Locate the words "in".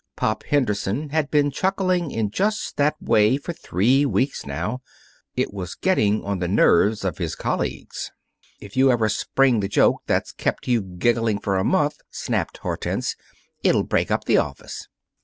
2.09-2.31